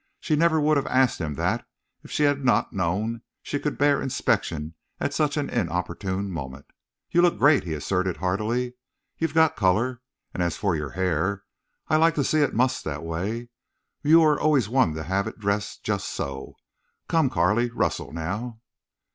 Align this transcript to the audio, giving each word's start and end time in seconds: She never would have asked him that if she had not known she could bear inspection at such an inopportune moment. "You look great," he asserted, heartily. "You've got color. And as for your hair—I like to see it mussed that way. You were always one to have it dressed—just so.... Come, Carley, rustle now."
She 0.19 0.35
never 0.35 0.59
would 0.59 0.77
have 0.77 0.87
asked 0.87 1.21
him 1.21 1.35
that 1.35 1.63
if 2.01 2.09
she 2.09 2.23
had 2.23 2.43
not 2.43 2.73
known 2.73 3.21
she 3.43 3.59
could 3.59 3.77
bear 3.77 4.01
inspection 4.01 4.73
at 4.99 5.13
such 5.13 5.37
an 5.37 5.47
inopportune 5.47 6.31
moment. 6.31 6.65
"You 7.11 7.21
look 7.21 7.37
great," 7.37 7.65
he 7.65 7.75
asserted, 7.75 8.17
heartily. 8.17 8.73
"You've 9.19 9.35
got 9.35 9.55
color. 9.55 10.01
And 10.33 10.41
as 10.41 10.57
for 10.57 10.75
your 10.75 10.89
hair—I 10.89 11.97
like 11.97 12.15
to 12.15 12.23
see 12.23 12.39
it 12.41 12.55
mussed 12.55 12.83
that 12.83 13.03
way. 13.03 13.49
You 14.01 14.21
were 14.21 14.41
always 14.41 14.67
one 14.67 14.95
to 14.95 15.03
have 15.03 15.27
it 15.27 15.37
dressed—just 15.37 16.07
so.... 16.09 16.55
Come, 17.07 17.29
Carley, 17.29 17.69
rustle 17.69 18.11
now." 18.11 18.59